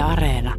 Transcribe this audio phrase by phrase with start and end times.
[0.00, 0.54] Yle Areena.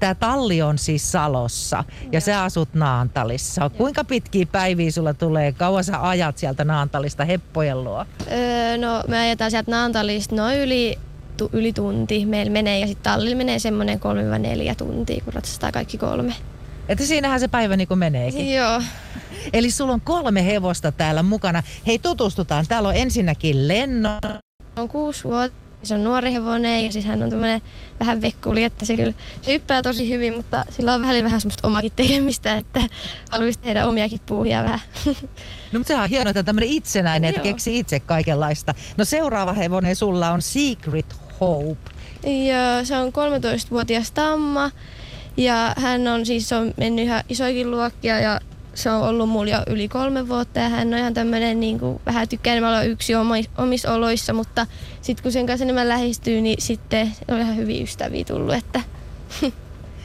[0.00, 3.70] Tämä talli on siis Salossa ja sä asut Naantalissa.
[3.70, 5.52] Kuinka pitkiä päiviä sulla tulee?
[5.52, 8.06] Kauan sä ajat sieltä Naantalista heppojen luo?
[8.32, 10.98] Öö, no me ajetaan sieltä Naantalista noin yli,
[11.36, 14.00] tu, yli tunti meillä menee ja sitten tallilla menee semmoinen
[14.72, 16.34] 3-4 tuntia, kun ratsastaa kaikki kolme.
[16.88, 18.54] Että siinähän se päivä niin kuin meneekin.
[18.54, 18.82] Joo.
[19.52, 21.62] Eli sulla on kolme hevosta täällä mukana.
[21.86, 22.64] Hei tutustutaan.
[22.68, 24.18] Täällä on ensinnäkin Lenno.
[24.76, 25.67] On kuusi vuotta.
[25.82, 27.62] Se on nuori hevonen ja siis hän on tämmöinen
[28.00, 29.12] vähän vekkuli, että se kyllä
[29.42, 32.80] se yppää tosi hyvin, mutta sillä on vähän, vähän semmoista omakin tekemistä, että
[33.30, 34.80] haluaisi tehdä omiakin puuhia vähän.
[35.72, 37.52] No mutta sehän on hienoa, että tämmöinen itsenäinen, että Joo.
[37.52, 38.74] keksi itse kaikenlaista.
[38.96, 41.90] No seuraava hevonen sulla on Secret Hope.
[42.24, 44.70] Ja se on 13-vuotias tamma
[45.36, 48.40] ja hän on siis on mennyt ihan isoikin luokkia ja
[48.78, 52.00] se on ollut mulla jo yli kolme vuotta ja hän on ihan tämmöinen niin kuin,
[52.06, 54.66] vähän tykkää enemmän olla yksi omi- omissa oloissa, mutta
[55.02, 58.80] sitten kun sen kanssa enemmän lähestyy, niin sitten on ihan hyviä ystäviä tullut, että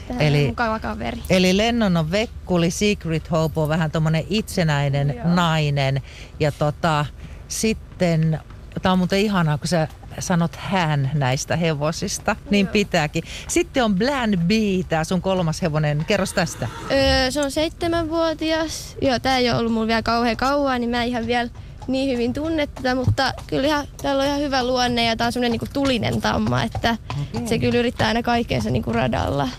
[0.07, 1.21] tämä Eli- on mukava kaveri.
[1.29, 5.35] Eli Lennon on vekkuli, Secret Hope on vähän tommonen itsenäinen Joo.
[5.35, 6.01] nainen.
[6.39, 7.05] Ja tota,
[7.47, 8.39] sitten,
[8.81, 9.87] tää on muuten ihanaa, kun sä
[10.19, 13.23] sanot hän näistä hevosista, niin pitääkin.
[13.47, 14.51] Sitten on Plan B,
[14.89, 16.05] tää sun kolmas hevonen.
[16.07, 16.67] Kerros tästä.
[16.91, 18.97] Öö, se on seitsemänvuotias.
[19.01, 21.49] Joo, tää ei ole ollut mulla vielä kauhean kauan, niin mä en ihan vielä
[21.87, 25.33] niin hyvin tunne tätä, mutta kyllä ihan, täällä on ihan hyvä luonne ja tää on
[25.33, 26.97] semmonen niinku tulinen tamma, että
[27.35, 27.47] Okei.
[27.47, 29.49] se kyllä yrittää aina kaikkeensa niinku radalla.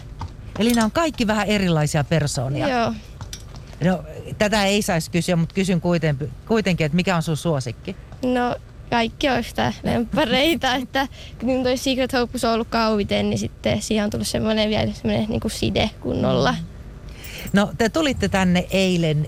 [0.59, 2.69] Eli nämä on kaikki vähän erilaisia persoonia.
[2.69, 2.93] Joo.
[3.85, 4.05] No,
[4.39, 7.97] tätä ei saisi kysyä, mutta kysyn kuiten, kuitenkin, että mikä on sun suosikki?
[8.23, 8.57] No
[8.91, 11.09] kaikki on yhtä lempareita, että
[11.41, 15.29] kun toi Secret Hope on ollut kauiten, niin sitten siihen on tullut semmoinen vielä semmoinen
[15.29, 16.55] niinku side kunnolla.
[17.53, 19.27] No, te tulitte tänne eilen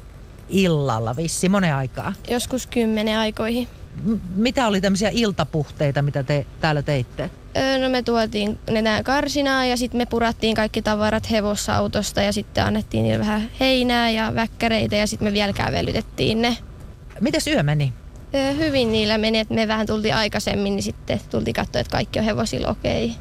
[0.48, 2.12] illalla vissi, monen aikaa.
[2.30, 3.68] Joskus kymmenen aikoihin.
[4.04, 7.30] M- mitä oli tämmöisiä iltapuhteita, mitä te täällä teitte?
[7.56, 12.32] Öö, No me tuotiin ne nää karsinaa ja sitten me purattiin kaikki tavarat hevosautosta ja
[12.32, 16.56] sitten annettiin niille vähän heinää ja väkkäreitä ja sitten me vielä kävelytettiin ne.
[17.20, 17.92] Mites yö meni?
[18.56, 22.24] Hyvin niillä meni, että me vähän tultiin aikaisemmin, niin sitten tultiin katsoa, että kaikki on
[22.24, 23.14] hevosilla okei.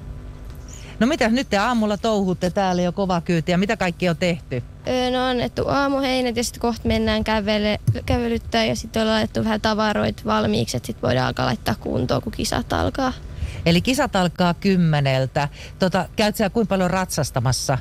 [0.99, 4.63] No mitä nyt te aamulla touhutte täällä jo kova kyytiä, mitä kaikki on tehty?
[4.87, 9.43] Öö, No on annettu aamuheinät ja sitten kohta mennään kävele, kävelyttää ja sitten on laitettu
[9.43, 13.13] vähän tavaroita valmiiksi, että sitten voidaan alkaa laittaa kuntoon, kun kisat alkaa.
[13.65, 15.49] Eli kisat alkaa kymmeneltä.
[15.79, 17.77] Tota, käyt sä kuinka paljon ratsastamassa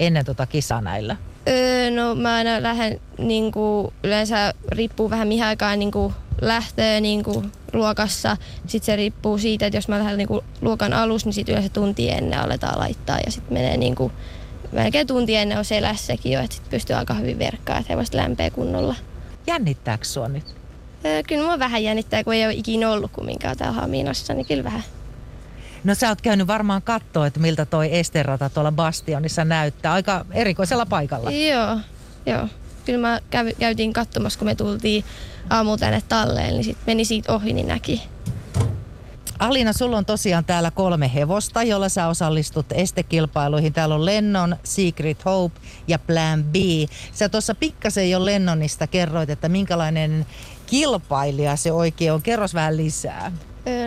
[0.00, 1.16] ennen tota kisaa näillä?
[1.48, 8.36] Öö, no mä aina lähden niinku, yleensä riippuu vähän mihin aikaan niinku, lähtee niinku, luokassa.
[8.66, 12.10] Sitten se riippuu siitä, että jos mä lähden niinku, luokan alussa, niin sitten yleensä tunti
[12.10, 14.12] ennen aletaan laittaa ja sitten menee niinku,
[14.72, 18.50] melkein tunti ennen on selässäkin jo, että sitten pystyy aika hyvin verkkaa, että vasta lämpee
[18.50, 18.94] kunnolla.
[19.46, 20.44] Jännittääkö sua nyt?
[21.04, 24.64] Öö, kyllä mua vähän jännittää, kun ei ole ikinä ollut kumminkaan täällä Haminassa, niin kyllä
[24.64, 24.82] vähän.
[25.84, 29.92] No sä oot käynyt varmaan katsoa, että miltä toi esterata tuolla Bastionissa näyttää.
[29.92, 31.30] Aika erikoisella paikalla.
[31.30, 31.78] Joo,
[32.26, 32.48] joo.
[32.88, 35.04] Kyllä mä kävi, käytiin katsomassa, kun me tultiin
[35.50, 38.02] aamulla tänne talleen, niin sitten meni siitä ohi, niin näki.
[39.38, 43.72] Alina, sulla on tosiaan täällä kolme hevosta, jolla sä osallistut estekilpailuihin.
[43.72, 46.54] Täällä on Lennon, Secret Hope ja Plan B.
[47.12, 50.26] Sä tuossa pikkasen jo Lennonista kerroit, että minkälainen
[50.66, 52.22] kilpailija se oikein on.
[52.22, 53.32] Kerros vähän lisää.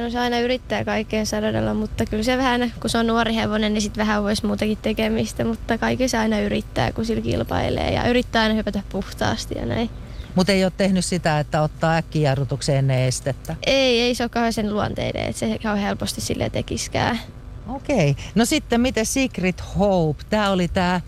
[0.04, 3.74] No se aina yrittää kaikkeen sadalla, mutta kyllä se vähän, kun se on nuori hevonen,
[3.74, 8.08] niin sitten vähän voisi muutakin tekemistä, mutta kaikki se aina yrittää, kun sillä kilpailee ja
[8.08, 9.90] yrittää aina hypätä puhtaasti ja näin.
[10.36, 13.56] Mutta ei ole tehnyt sitä, että ottaa äkkijarrutuksen ennen estettä.
[13.66, 17.20] Ei, ei se ole kauhean sen luonteiden, että se kauhean helposti sille tekiskään.
[17.68, 18.16] Okei.
[18.36, 20.24] No sitten miten Secret Hope?
[20.30, 21.02] Tämä oli tämä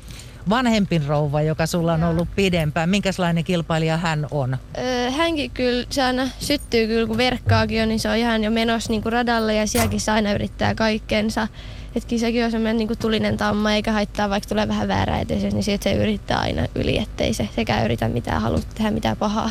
[0.49, 2.89] vanhempin rouva, joka sulla on ollut pidempään.
[2.89, 4.57] Minkälainen kilpailija hän on?
[4.77, 8.51] Öö, hänkin kyllä, se aina syttyy kyllä, kun verkkaakin on, niin se on ihan jo
[8.51, 11.47] menossa niin kuin radalle ja sielläkin se aina yrittää kaikkensa.
[11.95, 15.63] Etkin sekin on semmoinen niin tulinen tamma, eikä haittaa, vaikka tulee vähän väärää eteisessä, niin
[15.63, 19.49] siitä se yrittää aina yli, ettei se sekään yritä mitään halua tehdä mitään pahaa.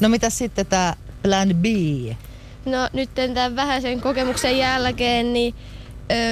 [0.00, 1.64] No mitä sitten tämä Plan B?
[2.66, 5.54] No nyt tämän vähän sen kokemuksen jälkeen, niin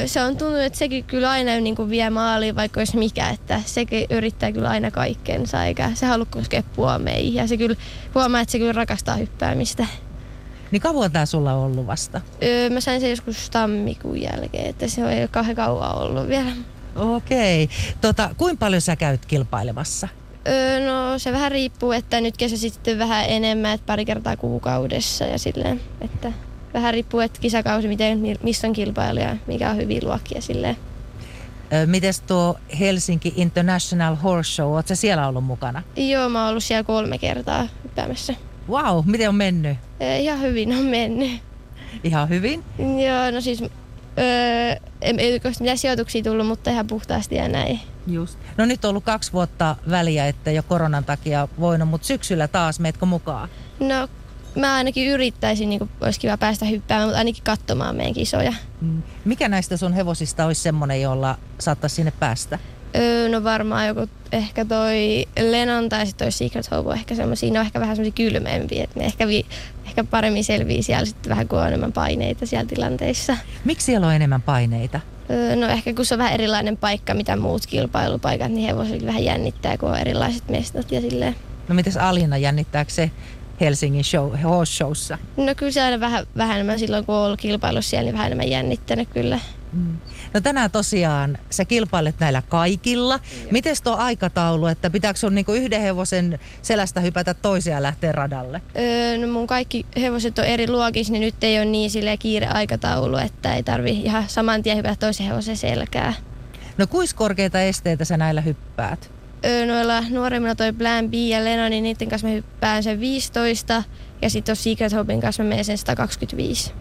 [0.06, 3.62] se on tuntunut, että sekin kyllä aina niin kuin vie maaliin, vaikka olisi mikä, että
[3.66, 7.34] sekin yrittää kyllä aina kaikkensa, eikä se halua koskea puomeihin.
[7.34, 7.76] Ja se kyllä
[8.14, 9.86] huomaa, että se kyllä rakastaa hyppäämistä.
[10.70, 12.20] Niin kauan tämä sulla on ollut vasta?
[12.42, 16.50] Öö, mä sain sen joskus tammikuun jälkeen, että se on jo kauhean kauan ollut vielä.
[16.96, 17.68] Okei.
[18.00, 20.08] Tota, kuinka paljon sä käyt kilpailemassa?
[20.48, 25.24] Öö, no se vähän riippuu, että nyt kesä sitten vähän enemmän, että pari kertaa kuukaudessa
[25.24, 26.32] ja silleen, että
[26.74, 30.76] vähän riippuu, että kisakausi, miten, missä on kilpailu ja mikä on hyviä luokkia silleen.
[31.86, 35.82] Mites tuo Helsinki International Horse Show, oot sä siellä ollut mukana?
[35.96, 38.34] Joo, mä oon ollut siellä kolme kertaa hyppäämässä.
[38.68, 39.78] Wow, miten on mennyt?
[40.18, 41.30] Ihan hyvin on mennyt.
[42.04, 42.64] Ihan hyvin.
[42.78, 43.64] Joo, no siis
[44.18, 47.80] Öö, ei mitään sijoituksia tullut, mutta ihan puhtaasti ja näin.
[48.06, 48.38] Just.
[48.56, 52.80] No nyt on ollut kaksi vuotta väliä, että jo koronan takia voinut, mutta syksyllä taas
[52.80, 53.48] meetkö mukaan?
[53.80, 54.08] No
[54.56, 58.52] mä ainakin yrittäisin, niin olisi kiva päästä hyppäämään, mutta ainakin katsomaan meidän kisoja.
[58.80, 59.02] Mm.
[59.24, 62.58] Mikä näistä sun hevosista olisi semmoinen, jolla saattaisi sinne päästä?
[62.96, 67.52] Öö, no varmaan joku ehkä toi Lennon tai sitten toi Secret Hope on ehkä semmoisia,
[67.52, 69.46] ne on ehkä vähän semmoisia kylmempiä, että ne ehkä, vi,
[69.86, 73.36] ehkä paremmin selviää siellä sitten vähän kun on enemmän paineita siellä tilanteissa.
[73.64, 75.00] Miksi siellä on enemmän paineita?
[75.30, 79.24] Öö, no ehkä kun se on vähän erilainen paikka, mitä muut kilpailupaikat, niin hevosille vähän
[79.24, 81.36] jännittää, kun on erilaiset mestat ja silleen.
[81.68, 83.10] No mites Alina, jännittääkö se
[83.62, 85.18] Helsingin show, horse showssa?
[85.36, 88.26] No kyllä se aina vähän, vähän enemmän silloin, kun on ollut kilpailussa siellä, niin vähän
[88.26, 89.40] enemmän jännittänyt kyllä.
[89.72, 89.96] Mm.
[90.34, 93.20] No tänään tosiaan sä kilpailet näillä kaikilla.
[93.50, 98.62] Miten tuo aikataulu, että pitääkö sun niinku yhden hevosen selästä hypätä toisia ja lähteä radalle?
[98.78, 102.46] Öö, no mun kaikki hevoset on eri luokissa, niin nyt ei ole niin sille kiire
[102.46, 106.12] aikataulu, että ei tarvi ihan saman tien hypätä toisen hevosen selkää.
[106.78, 109.10] No kuis korkeita esteitä sä näillä hyppäät?
[109.66, 113.82] Noilla nuoremmilla toi Plan B ja Leno, niin niiden kanssa mä hyppään sen 15
[114.22, 116.72] ja sitten Secret Hopein kanssa mä menen sen 125.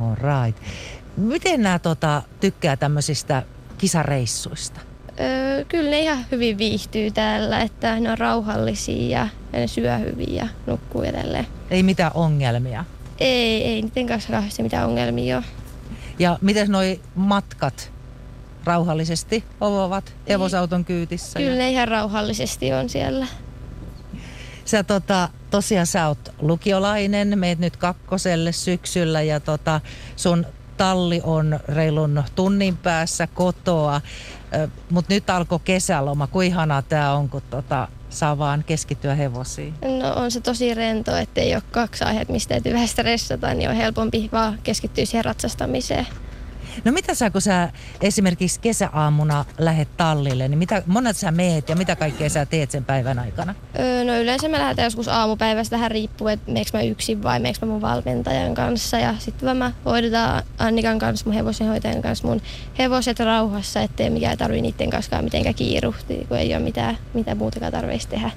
[0.00, 0.62] All right.
[1.16, 3.42] Miten nämä tota, tykkää tämmöisistä
[3.78, 4.80] kisareissuista?
[5.20, 10.34] Öö, kyllä ne ihan hyvin viihtyy täällä, että ne on rauhallisia ja ne syö hyvin
[10.34, 11.46] ja nukkuu edelleen.
[11.70, 12.84] Ei mitään ongelmia.
[13.18, 15.44] Ei, ei niiden kanssa kauheasti mitään ongelmia ole.
[16.18, 17.92] Ja miten noi matkat
[18.68, 21.38] rauhallisesti ovat hevosauton kyytissä?
[21.38, 23.26] Kyllä ne ihan rauhallisesti on siellä.
[24.64, 29.80] Sä tota, tosiaan sä oot lukiolainen, meet nyt kakkoselle syksyllä ja tota,
[30.16, 34.00] sun talli on reilun tunnin päässä kotoa.
[34.90, 36.26] Mutta nyt alkoi kesäloma.
[36.26, 39.74] Kuin ihanaa tämä on, kun tota, saa vaan keskittyä hevosiin?
[40.00, 43.70] No on se tosi rento, että ei ole kaksi aihetta, mistä täytyy vähän stressata, niin
[43.70, 46.06] on helpompi vaan keskittyä siihen ratsastamiseen.
[46.84, 51.76] No mitä sä, kun sä esimerkiksi kesäaamuna lähet tallille, niin mitä, monet sä meet ja
[51.76, 53.54] mitä kaikkea sä teet sen päivän aikana?
[53.78, 57.58] Öö, no yleensä me lähdetään joskus aamupäivästä, vähän riippuu, että meekö mä yksin vai meekö
[57.66, 58.98] mä mun valmentajan kanssa.
[58.98, 62.42] Ja sitten mä hoidetaan Annikan kanssa, mun hevosenhoitajan kanssa mun
[62.78, 67.72] hevoset rauhassa, ettei mikään tarvii niiden kanssa mitenkään kiiruhti, kun ei ole mitään, mitään muutakaan
[67.72, 68.30] tarvitsisi tehdä.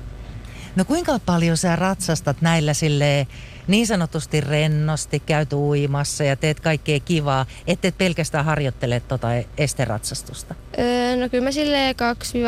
[0.75, 3.27] No kuinka paljon sä ratsastat näillä silleen
[3.67, 9.27] niin sanotusti rennosti, käyt uimassa ja teet kaikkea kivaa, ettei pelkästään harjoittele tota
[9.57, 10.55] esteratsastusta?
[10.79, 12.39] Öö, no kyllä mä silleen kaksi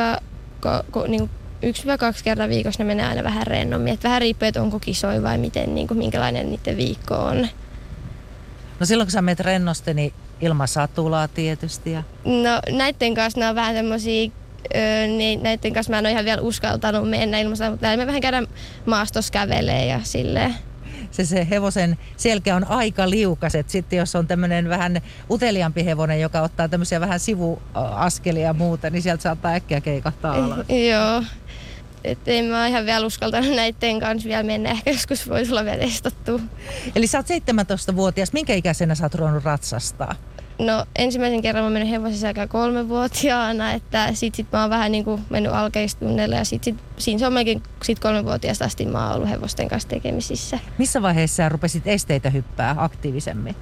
[0.60, 1.30] ko, ko, niin
[1.62, 3.94] yksi kaksi kertaa viikossa ne menee aina vähän rennommin.
[3.94, 7.48] Et vähän riippuu, että onko kisoi vai miten, niin kuin, minkälainen niiden viikko on.
[8.80, 11.92] No silloin kun sä menet rennosti, niin ilman satulaa tietysti.
[11.92, 12.04] Ja...
[12.26, 14.32] No näiden kanssa nämä on vähän semmosia
[14.76, 18.22] öö, niin näiden kanssa mä en ole ihan vielä uskaltanut mennä ilmassa, mutta me vähän
[18.22, 18.48] käydään
[18.86, 20.56] maastossa kävelee ja silleen
[21.14, 23.56] se, se hevosen selkä on aika liukas.
[23.56, 28.90] Et sitten jos on tämmöinen vähän uteliampi hevonen, joka ottaa tämmöisiä vähän sivuaskelia ja muuta,
[28.90, 30.66] niin sieltä saattaa äkkiä keikahtaa alas.
[30.92, 31.24] Joo.
[32.04, 34.70] Että en mä ihan vielä uskaltanut näiden kanssa vielä mennä.
[34.72, 36.42] Ehkä joskus voisi olla vielä testattu.
[36.96, 38.34] Eli sä oot 17-vuotias.
[38.34, 40.16] Minkä ikäisenä sä oot ruvennut ratsastaa?
[40.60, 45.04] No ensimmäisen kerran mä menin hevosessa aika kolmevuotiaana, että sit, sit mä oon vähän niin
[45.04, 49.16] kuin mennyt alkeistunneille ja sit, sit, siinä se on melkein sit kolmevuotiaasta asti mä oon
[49.16, 50.60] ollut hevosten kanssa tekemisissä.
[50.78, 53.56] Missä vaiheessa sä rupesit esteitä hyppää aktiivisemmin?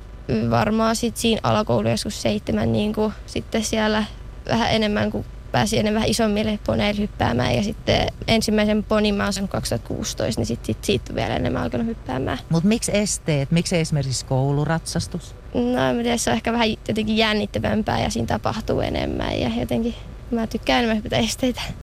[0.50, 4.04] Varmaan sit siinä alakoulu joskus seitsemän niin kuin, sitten siellä
[4.50, 9.48] vähän enemmän kuin pääsi ennen vähän isommille poneille hyppäämään ja sitten ensimmäisen ponin mä oon
[9.48, 12.38] 2016, niin sitten sit, siitä vielä enemmän alkanut hyppäämään.
[12.50, 13.52] Mutta miksi esteet?
[13.52, 15.36] Miksi esimerkiksi kouluratsastus?
[15.54, 19.96] No en tiedä, se on ehkä vähän jotenkin jännittävämpää ja siinä tapahtuu enemmän ja jotenkin
[20.32, 21.62] mä tykkään enemmän hypätä esteitä.